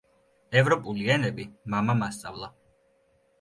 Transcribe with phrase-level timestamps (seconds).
[0.61, 1.45] ევროპული ენები
[1.75, 2.51] მამამ ასწავლა.